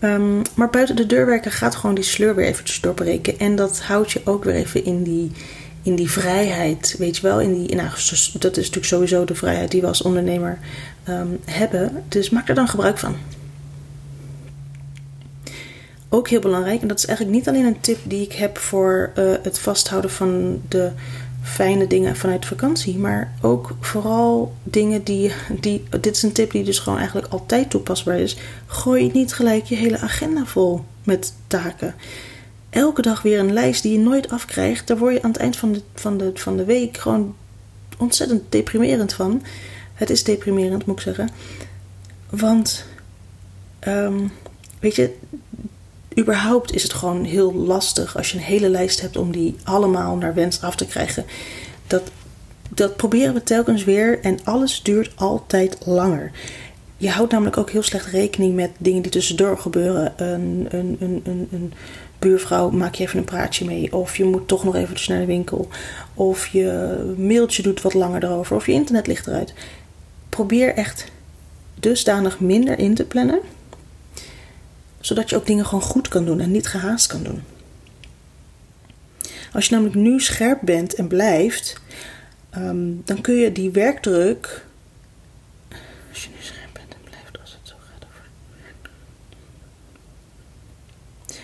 Um, 0.00 0.42
maar 0.54 0.70
buiten 0.70 0.96
de 0.96 1.06
deur 1.06 1.26
werken 1.26 1.52
gaat 1.52 1.74
gewoon 1.74 1.94
die 1.94 2.04
sleur 2.04 2.34
weer 2.34 2.46
eventjes 2.46 2.80
doorbreken. 2.80 3.38
En 3.38 3.56
dat 3.56 3.80
houdt 3.80 4.12
je 4.12 4.20
ook 4.24 4.44
weer 4.44 4.54
even 4.54 4.84
in 4.84 5.02
die, 5.02 5.30
in 5.82 5.94
die 5.94 6.10
vrijheid. 6.10 6.94
Weet 6.98 7.16
je 7.16 7.22
wel, 7.22 7.40
in 7.40 7.54
die, 7.54 7.74
nou, 7.74 7.88
dat 8.38 8.56
is 8.56 8.66
natuurlijk 8.66 8.84
sowieso 8.84 9.24
de 9.24 9.34
vrijheid 9.34 9.70
die 9.70 9.80
we 9.80 9.86
als 9.86 10.02
ondernemer 10.02 10.58
um, 11.08 11.40
hebben. 11.44 12.04
Dus 12.08 12.30
maak 12.30 12.48
er 12.48 12.54
dan 12.54 12.68
gebruik 12.68 12.98
van 12.98 13.16
ook 16.14 16.28
heel 16.28 16.40
belangrijk, 16.40 16.82
en 16.82 16.88
dat 16.88 16.98
is 16.98 17.06
eigenlijk 17.06 17.36
niet 17.36 17.48
alleen 17.48 17.64
een 17.64 17.80
tip 17.80 17.98
die 18.02 18.22
ik 18.22 18.32
heb 18.32 18.58
voor 18.58 19.12
uh, 19.18 19.34
het 19.42 19.58
vasthouden 19.58 20.10
van 20.10 20.60
de 20.68 20.90
fijne 21.42 21.86
dingen 21.86 22.16
vanuit 22.16 22.46
vakantie, 22.46 22.98
maar 22.98 23.32
ook 23.40 23.76
vooral 23.80 24.54
dingen 24.62 25.02
die, 25.02 25.32
die. 25.60 25.84
Dit 26.00 26.16
is 26.16 26.22
een 26.22 26.32
tip 26.32 26.50
die 26.50 26.64
dus 26.64 26.78
gewoon 26.78 26.98
eigenlijk 26.98 27.32
altijd 27.32 27.70
toepasbaar 27.70 28.18
is. 28.18 28.36
Gooi 28.66 29.10
niet 29.12 29.34
gelijk 29.34 29.64
je 29.64 29.74
hele 29.74 29.98
agenda 29.98 30.44
vol 30.44 30.84
met 31.04 31.34
taken. 31.46 31.94
Elke 32.70 33.02
dag 33.02 33.22
weer 33.22 33.38
een 33.38 33.52
lijst 33.52 33.82
die 33.82 33.92
je 33.92 33.98
nooit 33.98 34.30
afkrijgt. 34.30 34.86
Daar 34.86 34.98
word 34.98 35.14
je 35.14 35.22
aan 35.22 35.30
het 35.30 35.40
eind 35.40 35.56
van 35.56 35.72
de, 35.72 35.82
van 35.94 36.16
de, 36.18 36.30
van 36.34 36.56
de 36.56 36.64
week 36.64 36.96
gewoon 36.96 37.34
ontzettend 37.98 38.42
deprimerend 38.48 39.12
van. 39.12 39.42
Het 39.94 40.10
is 40.10 40.24
deprimerend, 40.24 40.86
moet 40.86 40.96
ik 40.96 41.02
zeggen. 41.02 41.28
Want, 42.30 42.84
um, 43.86 44.32
weet 44.80 44.96
je, 44.96 45.14
überhaupt 46.18 46.74
is 46.74 46.82
het 46.82 46.92
gewoon 46.92 47.24
heel 47.24 47.54
lastig 47.54 48.16
als 48.16 48.30
je 48.30 48.36
een 48.36 48.44
hele 48.44 48.68
lijst 48.68 49.00
hebt 49.00 49.16
om 49.16 49.32
die 49.32 49.56
allemaal 49.64 50.16
naar 50.16 50.34
wens 50.34 50.60
af 50.62 50.76
te 50.76 50.86
krijgen. 50.86 51.24
Dat, 51.86 52.10
dat 52.68 52.96
proberen 52.96 53.34
we 53.34 53.42
telkens 53.42 53.84
weer 53.84 54.20
en 54.20 54.38
alles 54.44 54.82
duurt 54.82 55.12
altijd 55.14 55.76
langer. 55.84 56.30
Je 56.96 57.10
houdt 57.10 57.32
namelijk 57.32 57.56
ook 57.56 57.70
heel 57.70 57.82
slecht 57.82 58.06
rekening 58.06 58.54
met 58.54 58.70
dingen 58.78 59.02
die 59.02 59.10
tussendoor 59.10 59.58
gebeuren. 59.58 60.12
Een, 60.16 60.66
een, 60.70 60.96
een, 61.00 61.48
een, 61.50 61.72
buurvrouw 62.18 62.70
maak 62.70 62.94
je 62.94 63.04
even 63.04 63.18
een 63.18 63.24
praatje 63.24 63.64
mee. 63.64 63.92
Of 63.92 64.16
je 64.16 64.24
moet 64.24 64.48
toch 64.48 64.64
nog 64.64 64.74
even 64.74 64.96
naar 65.06 65.20
de 65.20 65.26
winkel. 65.26 65.68
Of 66.14 66.46
je 66.46 67.14
mailtje 67.18 67.62
doet 67.62 67.82
wat 67.82 67.94
langer 67.94 68.24
erover. 68.24 68.56
Of 68.56 68.66
je 68.66 68.72
internet 68.72 69.06
ligt 69.06 69.26
eruit. 69.26 69.54
Probeer 70.28 70.74
echt 70.74 71.04
dusdanig 71.74 72.40
minder 72.40 72.78
in 72.78 72.94
te 72.94 73.04
plannen 73.04 73.40
zodat 75.02 75.30
je 75.30 75.36
ook 75.36 75.46
dingen 75.46 75.66
gewoon 75.66 75.82
goed 75.82 76.08
kan 76.08 76.24
doen 76.24 76.40
en 76.40 76.50
niet 76.50 76.68
gehaast 76.68 77.06
kan 77.06 77.22
doen. 77.22 77.42
Als 79.52 79.66
je 79.66 79.74
namelijk 79.74 79.96
nu 79.96 80.20
scherp 80.20 80.58
bent 80.62 80.94
en 80.94 81.06
blijft, 81.06 81.80
um, 82.56 83.02
dan 83.04 83.20
kun 83.20 83.34
je 83.34 83.52
die 83.52 83.70
werkdruk. 83.70 84.66
Als 86.10 86.24
je 86.24 86.28
nu 86.28 86.36
scherp 86.40 86.72
bent 86.72 86.92
en 86.94 87.00
blijft, 87.04 87.40
als 87.40 87.58
het 87.60 87.68
zo 87.68 87.74
gaat 87.78 88.04
over. 88.08 88.24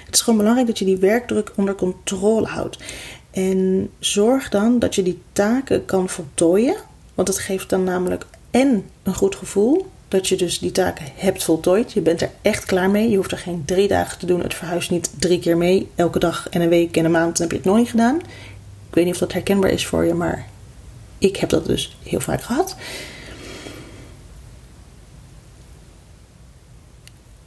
Het 0.04 0.14
is 0.14 0.20
gewoon 0.20 0.38
belangrijk 0.38 0.68
dat 0.68 0.78
je 0.78 0.84
die 0.84 0.96
werkdruk 0.96 1.52
onder 1.54 1.74
controle 1.74 2.46
houdt. 2.46 2.78
En 3.30 3.90
zorg 3.98 4.48
dan 4.48 4.78
dat 4.78 4.94
je 4.94 5.02
die 5.02 5.22
taken 5.32 5.84
kan 5.84 6.08
voltooien. 6.08 6.76
Want 7.14 7.28
het 7.28 7.38
geeft 7.38 7.70
dan 7.70 7.84
namelijk 7.84 8.26
en 8.50 8.84
een 9.02 9.14
goed 9.14 9.34
gevoel 9.34 9.86
dat 10.08 10.28
je 10.28 10.36
dus 10.36 10.58
die 10.58 10.72
taken 10.72 11.06
hebt 11.14 11.44
voltooid. 11.44 11.92
Je 11.92 12.00
bent 12.00 12.22
er 12.22 12.30
echt 12.42 12.64
klaar 12.64 12.90
mee. 12.90 13.10
Je 13.10 13.16
hoeft 13.16 13.32
er 13.32 13.38
geen 13.38 13.62
drie 13.64 13.88
dagen 13.88 14.18
te 14.18 14.26
doen. 14.26 14.42
Het 14.42 14.54
verhuist 14.54 14.90
niet 14.90 15.10
drie 15.18 15.38
keer 15.38 15.56
mee. 15.56 15.90
Elke 15.94 16.18
dag 16.18 16.48
en 16.48 16.60
een 16.60 16.68
week 16.68 16.96
en 16.96 17.04
een 17.04 17.10
maand. 17.10 17.38
Heb 17.38 17.50
je 17.50 17.56
het 17.56 17.66
nog 17.66 17.76
niet 17.76 17.90
gedaan. 17.90 18.16
Ik 18.88 18.94
weet 18.94 19.04
niet 19.04 19.14
of 19.14 19.20
dat 19.20 19.32
herkenbaar 19.32 19.70
is 19.70 19.86
voor 19.86 20.04
je, 20.04 20.14
maar 20.14 20.46
ik 21.18 21.36
heb 21.36 21.48
dat 21.48 21.66
dus 21.66 21.96
heel 22.02 22.20
vaak 22.20 22.42
gehad. 22.42 22.76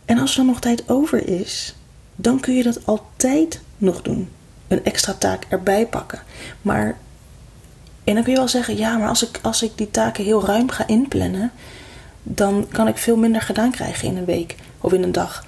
En 0.05 0.17
als 0.17 0.31
er 0.31 0.37
dan 0.37 0.45
nog 0.45 0.59
tijd 0.59 0.89
over 0.89 1.27
is, 1.27 1.75
dan 2.15 2.39
kun 2.39 2.55
je 2.55 2.63
dat 2.63 2.85
altijd 2.85 3.61
nog 3.77 4.01
doen. 4.01 4.29
Een 4.67 4.83
extra 4.83 5.13
taak 5.13 5.45
erbij 5.49 5.87
pakken. 5.87 6.19
Maar, 6.61 6.97
en 8.03 8.13
dan 8.13 8.23
kun 8.23 8.31
je 8.31 8.37
wel 8.37 8.47
zeggen, 8.47 8.77
ja, 8.77 8.97
maar 8.97 9.07
als 9.07 9.27
ik, 9.27 9.39
als 9.41 9.63
ik 9.63 9.71
die 9.75 9.91
taken 9.91 10.23
heel 10.23 10.45
ruim 10.45 10.69
ga 10.69 10.87
inplannen, 10.87 11.51
dan 12.23 12.67
kan 12.71 12.87
ik 12.87 12.97
veel 12.97 13.15
minder 13.15 13.41
gedaan 13.41 13.71
krijgen 13.71 14.07
in 14.07 14.17
een 14.17 14.25
week 14.25 14.55
of 14.79 14.93
in 14.93 15.03
een 15.03 15.11
dag. 15.11 15.45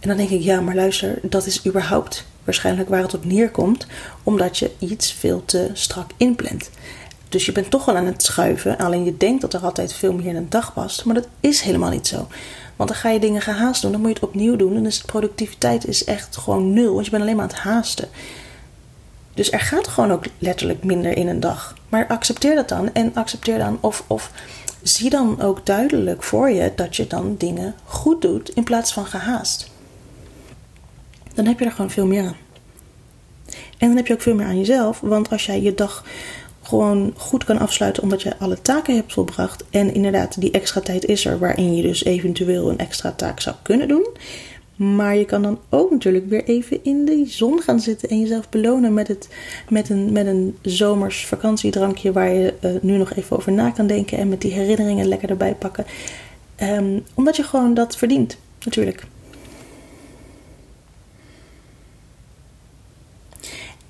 En 0.00 0.08
dan 0.08 0.16
denk 0.16 0.30
ik, 0.30 0.40
ja, 0.40 0.60
maar 0.60 0.74
luister, 0.74 1.18
dat 1.22 1.46
is 1.46 1.66
überhaupt 1.66 2.24
waarschijnlijk 2.44 2.88
waar 2.88 3.02
het 3.02 3.14
op 3.14 3.24
neerkomt, 3.24 3.86
omdat 4.22 4.58
je 4.58 4.70
iets 4.78 5.12
veel 5.12 5.44
te 5.44 5.70
strak 5.72 6.10
inplant. 6.16 6.70
Dus 7.28 7.46
je 7.46 7.52
bent 7.52 7.70
toch 7.70 7.84
wel 7.84 7.96
aan 7.96 8.06
het 8.06 8.22
schuiven, 8.22 8.78
alleen 8.78 9.04
je 9.04 9.16
denkt 9.16 9.40
dat 9.40 9.54
er 9.54 9.60
altijd 9.60 9.92
veel 9.92 10.12
meer 10.12 10.26
in 10.26 10.36
een 10.36 10.50
dag 10.50 10.72
past, 10.72 11.04
maar 11.04 11.14
dat 11.14 11.28
is 11.40 11.60
helemaal 11.60 11.90
niet 11.90 12.06
zo. 12.06 12.28
Want 12.76 12.88
dan 12.88 12.98
ga 12.98 13.08
je 13.08 13.20
dingen 13.20 13.42
gehaast 13.42 13.82
doen, 13.82 13.92
dan 13.92 14.00
moet 14.00 14.08
je 14.08 14.14
het 14.14 14.24
opnieuw 14.24 14.56
doen 14.56 14.76
en 14.76 14.82
dus 14.82 15.00
de 15.00 15.06
productiviteit 15.06 15.86
is 15.86 16.04
echt 16.04 16.36
gewoon 16.36 16.72
nul, 16.72 16.92
want 16.92 17.04
je 17.04 17.10
bent 17.10 17.22
alleen 17.22 17.36
maar 17.36 17.44
aan 17.44 17.50
het 17.50 17.58
haasten. 17.58 18.08
Dus 19.34 19.52
er 19.52 19.60
gaat 19.60 19.88
gewoon 19.88 20.12
ook 20.12 20.24
letterlijk 20.38 20.84
minder 20.84 21.16
in 21.16 21.28
een 21.28 21.40
dag. 21.40 21.74
Maar 21.88 22.06
accepteer 22.06 22.54
dat 22.54 22.68
dan 22.68 22.92
en 22.92 23.14
accepteer 23.14 23.58
dan 23.58 23.78
of, 23.80 24.04
of 24.06 24.30
zie 24.82 25.10
dan 25.10 25.40
ook 25.40 25.66
duidelijk 25.66 26.22
voor 26.22 26.50
je 26.50 26.72
dat 26.76 26.96
je 26.96 27.06
dan 27.06 27.34
dingen 27.38 27.74
goed 27.84 28.22
doet 28.22 28.48
in 28.48 28.64
plaats 28.64 28.92
van 28.92 29.06
gehaast. 29.06 29.70
Dan 31.34 31.46
heb 31.46 31.58
je 31.58 31.64
er 31.64 31.72
gewoon 31.72 31.90
veel 31.90 32.06
meer 32.06 32.24
aan. 32.24 32.36
En 33.78 33.88
dan 33.88 33.96
heb 33.96 34.06
je 34.06 34.12
ook 34.12 34.22
veel 34.22 34.34
meer 34.34 34.46
aan 34.46 34.58
jezelf, 34.58 35.00
want 35.00 35.30
als 35.30 35.46
jij 35.46 35.62
je 35.62 35.74
dag 35.74 36.04
gewoon 36.62 37.14
goed 37.16 37.44
kan 37.44 37.58
afsluiten 37.58 38.02
omdat 38.02 38.22
je 38.22 38.38
alle 38.38 38.62
taken 38.62 38.94
hebt 38.94 39.12
volbracht. 39.12 39.64
En 39.70 39.94
inderdaad, 39.94 40.40
die 40.40 40.50
extra 40.50 40.80
tijd 40.80 41.04
is 41.04 41.24
er 41.24 41.38
waarin 41.38 41.76
je 41.76 41.82
dus 41.82 42.04
eventueel 42.04 42.70
een 42.70 42.78
extra 42.78 43.12
taak 43.12 43.40
zou 43.40 43.56
kunnen 43.62 43.88
doen. 43.88 44.06
Maar 44.82 45.16
je 45.16 45.24
kan 45.24 45.42
dan 45.42 45.58
ook 45.68 45.90
natuurlijk 45.90 46.28
weer 46.28 46.44
even 46.44 46.84
in 46.84 47.04
de 47.04 47.24
zon 47.26 47.60
gaan 47.60 47.80
zitten 47.80 48.08
en 48.08 48.20
jezelf 48.20 48.48
belonen 48.48 48.94
met, 48.94 49.08
het, 49.08 49.28
met, 49.68 49.88
een, 49.88 50.12
met 50.12 50.26
een 50.26 50.58
zomers 50.62 51.26
vakantiedrankje 51.26 52.12
waar 52.12 52.30
je 52.30 52.54
uh, 52.60 52.70
nu 52.80 52.96
nog 52.96 53.14
even 53.14 53.36
over 53.36 53.52
na 53.52 53.70
kan 53.70 53.86
denken 53.86 54.18
en 54.18 54.28
met 54.28 54.40
die 54.40 54.52
herinneringen 54.52 55.06
lekker 55.06 55.30
erbij 55.30 55.54
pakken. 55.54 55.84
Um, 56.62 57.04
omdat 57.14 57.36
je 57.36 57.42
gewoon 57.42 57.74
dat 57.74 57.96
verdient, 57.96 58.36
natuurlijk. 58.64 59.04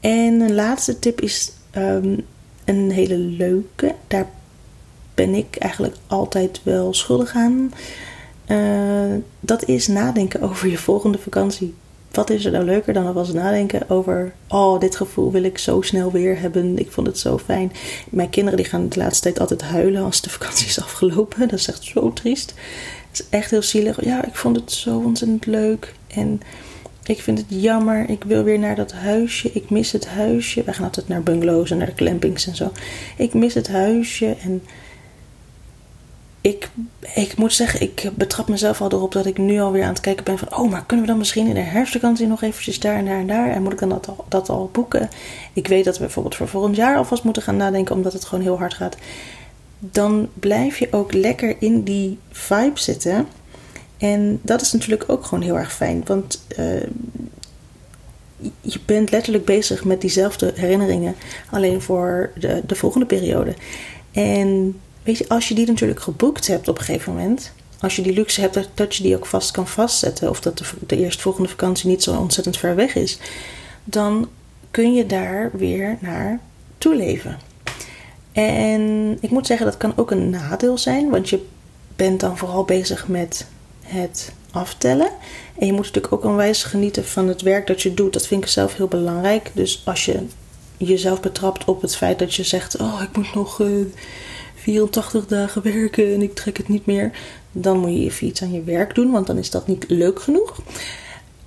En 0.01 0.41
een 0.41 0.55
laatste 0.55 0.99
tip 0.99 1.21
is 1.21 1.53
um, 1.77 2.27
een 2.65 2.91
hele 2.91 3.17
leuke. 3.19 3.95
Daar 4.07 4.27
ben 5.15 5.35
ik 5.35 5.57
eigenlijk 5.57 5.97
altijd 6.07 6.61
wel 6.63 6.95
schuldig 6.95 7.35
aan. 7.35 7.73
Uh, 8.49 9.15
dat 9.41 9.69
is 9.69 9.89
nadenken 9.89 10.43
over 10.43 10.69
je 10.69 10.79
volgende 10.79 11.19
vakantie. 11.19 11.75
Wat 12.13 12.31
is 12.31 12.45
er 12.45 12.53
nou 12.53 12.65
leuker 12.65 12.93
dan 12.93 13.07
alvast 13.07 13.33
nadenken 13.33 13.91
over... 13.91 14.33
Oh, 14.49 14.81
dit 14.81 14.97
gevoel 14.97 15.33
wil 15.33 15.43
ik 15.43 15.59
zo 15.59 15.81
snel 15.81 16.13
weer 16.13 16.41
hebben. 16.41 16.79
Ik 16.79 16.91
vond 16.91 17.07
het 17.07 17.19
zo 17.19 17.39
fijn. 17.39 17.73
Mijn 18.11 18.31
kinderen 18.31 18.59
die 18.59 18.69
gaan 18.69 18.89
de 18.89 18.99
laatste 18.99 19.23
tijd 19.23 19.41
altijd 19.41 19.63
huilen 19.63 20.05
als 20.05 20.21
de 20.21 20.31
vakantie 20.31 20.67
is 20.67 20.81
afgelopen. 20.81 21.49
Dat 21.49 21.59
is 21.59 21.69
echt 21.69 21.85
zo 21.85 22.13
triest. 22.13 22.55
Het 23.11 23.21
is 23.21 23.27
echt 23.29 23.51
heel 23.51 23.63
zielig. 23.63 24.05
Ja, 24.05 24.25
ik 24.25 24.35
vond 24.35 24.57
het 24.57 24.73
zo 24.73 24.99
ontzettend 24.99 25.47
leuk. 25.47 25.95
En 26.07 26.41
ik 27.05 27.21
vind 27.21 27.39
het 27.39 27.47
jammer. 27.49 28.09
Ik 28.09 28.25
wil 28.25 28.43
weer 28.43 28.59
naar 28.59 28.77
dat 28.77 28.93
huisje. 28.93 29.51
Ik 29.53 29.71
mis 29.71 29.93
het 29.93 30.07
huisje. 30.09 30.63
Wij 30.65 30.75
gaan 30.75 30.85
altijd 30.85 31.09
naar 31.09 31.23
bungalows 31.23 31.71
en 31.71 31.79
naar 31.79 31.87
de 31.87 31.95
clampings 31.95 32.47
en 32.47 32.57
zo. 32.57 32.73
Ik 33.17 33.35
mis 33.35 33.55
het 33.55 33.69
huisje. 33.69 34.37
En 34.43 34.63
ik, 36.43 36.71
ik 37.15 37.37
moet 37.37 37.53
zeggen, 37.53 37.81
ik 37.81 38.11
betrap 38.15 38.49
mezelf 38.49 38.81
al 38.81 38.93
erop 38.93 39.13
dat 39.13 39.27
ik 39.27 39.39
nu 39.39 39.61
alweer 39.61 39.83
aan 39.83 39.89
het 39.89 40.01
kijken 40.01 40.25
ben 40.25 40.39
van... 40.39 40.57
Oh, 40.57 40.71
maar 40.71 40.85
kunnen 40.87 41.07
we 41.07 41.11
dan 41.11 41.21
misschien 41.21 41.47
in 41.47 41.55
de 41.55 41.61
herfstvakantie 41.61 42.27
nog 42.27 42.43
eventjes 42.43 42.81
daar 42.81 42.97
en 42.97 43.05
daar 43.05 43.19
en 43.19 43.27
daar? 43.27 43.51
En 43.51 43.63
moet 43.63 43.73
ik 43.73 43.79
dan 43.79 43.89
dat 43.89 44.09
al, 44.09 44.25
dat 44.29 44.49
al 44.49 44.69
boeken? 44.73 45.09
Ik 45.53 45.67
weet 45.67 45.85
dat 45.85 45.95
we 45.95 46.05
bijvoorbeeld 46.05 46.37
voor 46.37 46.49
volgend 46.49 46.77
jaar 46.77 46.97
alvast 46.97 47.25
moeten 47.25 47.43
gaan 47.43 47.57
nadenken, 47.57 47.95
omdat 47.95 48.13
het 48.13 48.25
gewoon 48.25 48.45
heel 48.45 48.59
hard 48.59 48.75
gaat. 48.75 48.97
Dan 49.79 50.29
blijf 50.35 50.79
je 50.79 50.93
ook 50.93 51.13
lekker 51.13 51.57
in 51.59 51.83
die 51.83 52.19
vibe 52.31 52.81
zitten. 52.81 53.27
En 53.99 54.41
dat 54.43 54.61
is 54.61 54.73
natuurlijk 54.73 55.05
ook 55.07 55.25
gewoon 55.25 55.45
heel 55.45 55.59
erg 55.59 55.73
fijn. 55.73 56.03
Want 56.07 56.45
uh, 56.59 56.83
je 58.61 58.81
bent 58.85 59.11
letterlijk 59.11 59.45
bezig 59.45 59.85
met 59.85 60.01
diezelfde 60.01 60.53
herinneringen. 60.55 61.15
Alleen 61.51 61.83
voor 61.83 62.31
de, 62.35 62.63
de 62.67 62.75
volgende 62.75 63.07
periode. 63.07 63.55
En 64.13 64.81
weet 65.03 65.19
je, 65.19 65.29
als 65.29 65.49
je 65.49 65.55
die 65.55 65.67
natuurlijk 65.67 66.01
geboekt 66.01 66.47
hebt 66.47 66.69
op 66.69 66.79
een 66.79 66.85
gegeven 66.85 67.13
moment. 67.15 67.53
Als 67.81 67.97
je 67.97 68.03
die 68.03 68.13
luxe 68.13 68.41
hebt 68.41 68.69
dat, 68.75 68.97
je 68.97 69.03
die 69.03 69.17
ook 69.17 69.27
vast 69.27 69.51
kan 69.51 69.69
vastzetten. 69.69 70.29
Of 70.29 70.41
dat 70.41 70.59
de, 70.59 70.65
de 70.87 70.97
eerstvolgende 70.97 71.49
vakantie 71.49 71.89
niet 71.89 72.03
zo 72.03 72.17
ontzettend 72.17 72.57
ver 72.57 72.75
weg 72.75 72.95
is. 72.95 73.19
Dan 73.85 74.29
kun 74.71 74.95
je 74.95 75.07
daar 75.07 75.51
weer 75.53 75.97
naar 76.01 76.41
toeleven. 76.79 77.39
En 78.33 79.17
ik 79.21 79.31
moet 79.31 79.47
zeggen, 79.47 79.67
dat 79.67 79.77
kan 79.77 79.93
ook 79.97 80.11
een 80.11 80.31
nadeel 80.31 80.79
zijn. 80.79 81.11
Want 81.11 81.29
je 81.29 81.47
bent 81.97 82.21
dan 82.21 82.39
vooral 82.39 82.65
bezig 82.65 83.09
met 83.09 83.47
het 83.83 84.33
aftellen. 84.51 85.11
En 85.59 85.67
je 85.67 85.73
moet 85.73 85.85
natuurlijk 85.85 86.13
ook 86.13 86.25
onwijs 86.25 86.65
genieten 86.65 87.05
van 87.05 87.29
het 87.29 87.43
werk 87.43 87.67
dat 87.67 87.83
je 87.83 87.95
doet. 87.95 88.13
Dat 88.13 88.27
vind 88.27 88.43
ik 88.43 88.51
zelf 88.51 88.77
heel 88.77 88.89
belangrijk. 88.89 89.51
Dus 89.55 89.83
als 89.85 90.05
je 90.05 90.27
jezelf 90.77 91.21
betrapt 91.21 91.65
op 91.65 91.83
het 91.83 91.97
feit 91.97 92.19
dat 92.19 92.35
je 92.35 92.43
zegt: 92.45 92.77
Oh, 92.77 93.01
ik 93.03 93.17
moet 93.17 93.35
nog 93.35 93.61
eh, 93.61 93.69
84 94.63 95.27
dagen 95.27 95.63
werken 95.63 96.15
en 96.15 96.23
ik 96.23 96.35
trek 96.35 96.57
het 96.57 96.69
niet 96.69 96.87
meer. 96.87 97.11
Dan 97.53 97.79
moet 97.79 97.93
je 97.93 98.05
even 98.05 98.27
iets 98.27 98.43
aan 98.43 98.53
je 98.53 98.63
werk 98.63 98.95
doen, 98.95 99.11
want 99.11 99.27
dan 99.27 99.39
is 99.39 99.51
dat 99.51 99.67
niet 99.67 99.85
leuk 99.89 100.23
genoeg. 100.23 100.61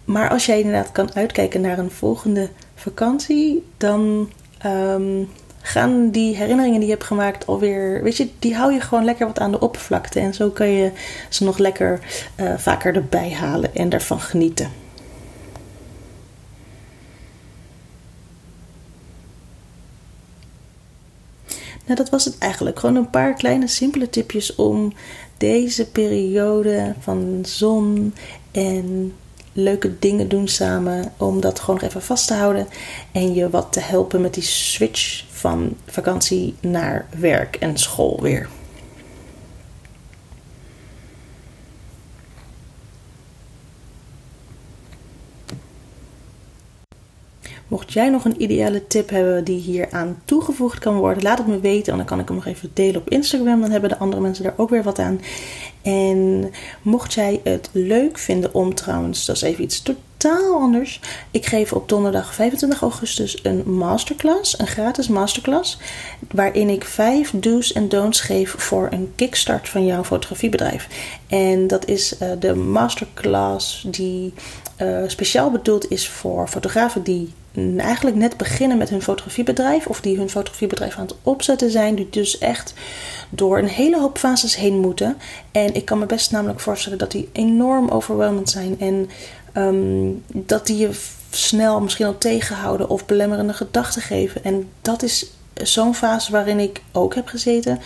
Maar 0.06 0.30
als 0.30 0.46
jij 0.46 0.60
inderdaad 0.60 0.92
kan 0.92 1.16
uitkijken 1.16 1.62
naar 1.62 1.78
een 1.78 1.92
volgende 1.92 2.50
vakantie, 2.76 3.64
dan 3.78 4.30
ehm, 4.58 5.24
gaan 5.62 6.10
die 6.10 6.36
herinneringen 6.36 6.80
die 6.80 6.88
je 6.88 6.94
hebt 6.94 7.06
gemaakt 7.06 7.48
alweer, 7.48 8.04
weet 8.04 8.18
je, 8.18 8.30
die 8.40 8.56
hou 8.56 8.74
je 8.74 8.80
gewoon 8.80 9.06
lekker 9.06 9.28
wat 9.28 9.40
aan 9.40 9.52
de 9.52 9.60
oppervlakte. 9.60 10.20
En 10.20 10.34
zo 10.34 10.50
kan 10.50 10.70
je 10.70 10.92
ze 11.30 11.44
nog 11.44 11.58
lekker 11.58 12.00
uh, 12.40 12.54
vaker 12.58 12.96
erbij 12.96 13.32
halen 13.34 13.76
en 13.76 13.90
daarvan 13.90 14.20
genieten. 14.20 14.85
Nou, 21.86 21.98
dat 21.98 22.10
was 22.10 22.26
het 22.26 22.38
eigenlijk. 22.38 22.80
Gewoon 22.80 22.96
een 22.96 23.10
paar 23.10 23.34
kleine 23.34 23.68
simpele 23.68 24.10
tipjes 24.10 24.56
om 24.56 24.94
deze 25.38 25.90
periode 25.90 26.96
van 27.00 27.40
zon 27.42 28.14
en 28.52 29.14
leuke 29.54 30.00
dingen 30.00 30.30
doen 30.30 30.48
samen. 30.48 31.12
Om 31.18 31.42
dat 31.42 31.60
gewoon 31.60 31.80
nog 31.80 31.90
even 31.90 32.02
vast 32.02 32.28
te 32.28 32.34
houden. 32.34 32.68
En 33.12 33.34
je 33.34 33.50
wat 33.50 33.74
te 33.74 33.80
helpen 33.80 34.22
met 34.22 34.34
die 34.34 34.44
switch 34.44 35.24
van 35.30 35.76
vakantie 35.86 36.56
naar 36.60 37.06
werk 37.20 37.56
en 37.56 37.78
school 37.78 38.22
weer. 38.22 38.50
Mocht 47.68 47.94
jij 47.94 48.10
nog 48.10 48.26
een 48.26 48.42
ideale 48.42 48.88
tip 48.88 49.10
hebben 49.10 49.44
die 49.44 49.60
hier 49.60 49.88
aan 49.92 50.22
toegevoegd 50.26 50.80
kan 50.80 50.96
worden, 50.96 51.24
laat 51.24 51.38
het 51.38 51.48
me 51.48 51.60
weten. 51.60 51.92
En 51.92 51.98
dan 51.98 52.08
kan 52.08 52.20
ik 52.20 52.28
hem 52.28 52.36
nog 52.36 52.46
even 52.46 52.72
delen 52.74 53.02
op 53.02 53.10
Instagram. 53.10 53.62
Dan 53.62 53.72
hebben 53.72 53.90
de 53.90 53.98
andere 53.98 54.22
mensen 54.22 54.44
daar 54.44 54.54
ook 54.58 54.70
weer 54.70 54.84
wat 54.84 55.00
aan. 55.00 55.22
En 55.82 56.52
mocht 56.82 57.14
jij 57.14 57.40
het 57.44 57.70
leuk 57.72 58.18
vinden 58.18 58.54
om 58.54 58.74
trouwens, 58.74 59.26
dat 59.26 59.36
is 59.36 59.42
even 59.42 59.64
iets 59.64 59.82
totaal 59.82 60.60
anders. 60.60 61.02
Ik 61.32 61.46
geef 61.46 61.74
op 61.74 61.90
donderdag 61.90 62.34
25 62.34 62.82
augustus 62.82 63.40
een 63.44 63.74
masterclass, 63.74 64.60
een 64.60 64.68
gratis 64.68 65.08
masterclass. 65.08 65.78
Waarin 66.32 66.70
ik 66.70 66.86
vijf 66.86 67.32
do's 67.36 67.74
en 67.74 67.90
don'ts 67.90 68.22
geef 68.22 68.56
voor 68.58 68.88
een 68.92 69.12
kickstart 69.16 69.70
van 69.70 69.86
jouw 69.86 70.04
fotografiebedrijf. 70.04 70.88
En 71.28 71.68
dat 71.68 71.88
is 71.88 72.16
uh, 72.22 72.32
de 72.40 72.56
masterclass 72.56 73.86
die 73.88 74.34
uh, 74.82 75.04
speciaal 75.08 75.52
bedoeld 75.52 75.92
is 75.92 76.08
voor 76.10 76.48
fotografen 76.48 77.04
die 77.04 77.34
eigenlijk 77.78 78.18
net 78.18 78.38
beginnen 78.38 78.78
met 78.78 78.90
hun 78.90 79.02
fotografiebedrijf. 79.02 79.88
Of 79.88 80.02
die 80.02 80.18
hun 80.18 80.30
fotografiebedrijf 80.30 80.96
aan 80.96 81.06
het 81.06 81.16
opzetten 81.24 81.72
zijn. 81.72 81.96
Die 81.96 82.10
dus 82.10 82.38
echt 82.38 82.74
door 83.30 83.58
een 83.58 83.68
hele 83.68 84.00
hoop 84.00 84.18
fases 84.18 84.56
heen 84.56 84.80
moeten. 84.80 85.18
En 85.52 85.74
ik 85.74 85.86
kan 85.86 86.00
me 86.00 86.06
best 86.06 86.32
namelijk 86.32 86.60
voorstellen 86.60 86.98
dat 86.98 87.12
die 87.12 87.30
enorm 87.32 87.90
overweldigend 87.90 88.50
zijn. 88.50 88.80
En 88.80 89.10
um, 89.64 90.24
dat 90.28 90.68
die 90.68 90.78
je 90.78 90.90
snel 91.30 91.82
misschien 91.82 92.06
al 92.06 92.18
tegenhouden 92.18 92.90
of 92.90 93.06
belemmerende 93.06 93.54
gedachten 93.54 94.02
geven. 94.02 94.44
En 94.44 94.70
dat 94.82 95.04
is 95.04 95.32
zo'n 95.54 95.96
fase 95.96 96.32
waarin 96.32 96.60
ik 96.60 96.82
ook 96.92 97.16
heb 97.16 97.28
gezeten. 97.28 97.80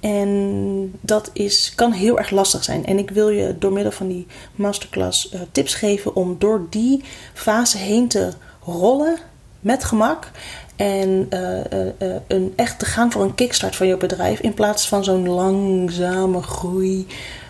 En 0.00 0.98
dat 1.00 1.30
is, 1.32 1.72
kan 1.74 1.92
heel 1.92 2.18
erg 2.18 2.30
lastig 2.30 2.64
zijn. 2.64 2.86
En 2.86 2.98
ik 2.98 3.10
wil 3.10 3.28
je 3.28 3.56
door 3.58 3.72
middel 3.72 3.92
van 3.92 4.08
die 4.08 4.26
masterclass 4.54 5.32
uh, 5.34 5.40
tips 5.52 5.74
geven 5.74 6.14
om 6.14 6.36
door 6.38 6.66
die 6.70 7.04
fase 7.34 7.78
heen 7.78 8.08
te 8.08 8.32
rollen 8.64 9.18
met 9.60 9.84
gemak. 9.84 10.30
En 10.76 11.28
uh, 11.30 11.58
uh, 12.00 12.16
een, 12.26 12.52
echt 12.56 12.78
te 12.78 12.84
gaan 12.84 13.12
voor 13.12 13.22
een 13.22 13.34
kickstart 13.34 13.76
van 13.76 13.86
je 13.86 13.96
bedrijf. 13.96 14.40
In 14.40 14.54
plaats 14.54 14.88
van 14.88 15.04
zo'n 15.04 15.28
langzame 15.28 16.42
groei 16.42 17.06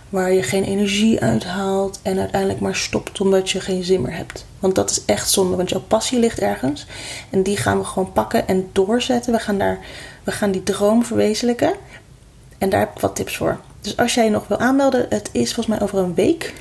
waar 0.09 0.33
je 0.33 0.43
geen 0.43 0.65
energie 0.65 1.21
uithaalt 1.21 2.01
en 2.03 2.19
uiteindelijk 2.19 2.61
maar 2.61 2.77
stopt 2.77 3.21
omdat 3.21 3.51
je 3.51 3.61
geen 3.61 3.85
zin 3.85 4.01
meer 4.01 4.17
hebt. 4.17 4.47
Want 4.59 4.75
dat 4.75 4.91
is 4.91 5.05
echt 5.05 5.31
zonde, 5.31 5.57
want 5.57 5.69
jouw 5.69 5.81
passie 5.81 6.19
ligt 6.19 6.39
ergens. 6.39 6.87
En 7.31 7.43
die 7.43 7.57
gaan 7.57 7.79
we 7.79 7.85
gewoon 7.85 8.13
pakken 8.13 8.49
en 8.49 8.69
doorzetten. 8.73 9.33
We 9.33 9.39
gaan, 9.39 9.59
daar, 9.59 9.79
we 10.25 10.33
gaan 10.33 10.51
die 10.51 10.63
droom 10.63 11.05
verwezenlijken. 11.05 11.73
En 12.59 12.69
daar 12.69 12.81
heb 12.81 12.95
ik 12.95 13.01
wat 13.01 13.17
tips 13.17 13.37
voor. 13.37 13.61
Dus 13.81 13.97
als 13.97 14.15
jij 14.15 14.25
je 14.25 14.31
nog 14.31 14.49
wil 14.49 14.59
aanmelden, 14.59 15.07
het 15.09 15.29
is 15.33 15.55
volgens 15.55 15.67
mij 15.67 15.81
over 15.81 15.99
een 15.99 16.15
week. 16.15 16.55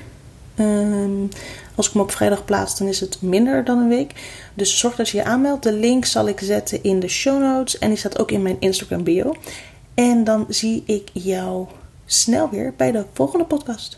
Um, 0.59 1.29
als 1.75 1.87
ik 1.87 1.93
hem 1.93 2.01
op 2.01 2.11
vrijdag 2.11 2.45
plaats, 2.45 2.77
dan 2.77 2.87
is 2.87 2.99
het 2.99 3.21
minder 3.21 3.63
dan 3.63 3.79
een 3.79 3.87
week. 3.87 4.13
Dus 4.53 4.79
zorg 4.79 4.95
dat 4.95 5.09
je 5.09 5.17
je 5.17 5.23
aanmeldt. 5.23 5.63
De 5.63 5.73
link 5.73 6.05
zal 6.05 6.27
ik 6.27 6.39
zetten 6.39 6.83
in 6.83 6.99
de 6.99 7.07
show 7.07 7.41
notes. 7.41 7.77
En 7.77 7.89
die 7.89 7.97
staat 7.97 8.19
ook 8.19 8.31
in 8.31 8.41
mijn 8.41 8.57
Instagram 8.59 9.03
bio. 9.03 9.33
En 9.93 10.23
dan 10.23 10.45
zie 10.49 10.83
ik 10.85 11.09
jou 11.13 11.67
snel 12.05 12.49
weer 12.49 12.73
bij 12.77 12.91
de 12.91 13.05
volgende 13.13 13.45
podcast. 13.45 13.97